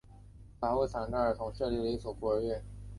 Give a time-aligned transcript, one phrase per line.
[0.59, 2.59] 他还为残障儿童设立了一所孤儿院。